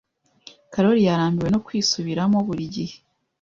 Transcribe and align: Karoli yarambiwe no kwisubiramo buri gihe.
Karoli 0.73 1.01
yarambiwe 1.07 1.49
no 1.51 1.61
kwisubiramo 1.65 2.37
buri 2.47 2.63
gihe. 2.75 2.95